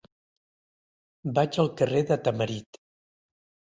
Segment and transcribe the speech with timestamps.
[1.39, 2.85] Vaig al carrer de Tamarit.